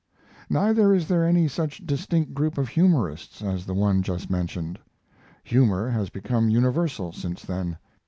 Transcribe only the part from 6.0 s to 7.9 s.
become universal since then.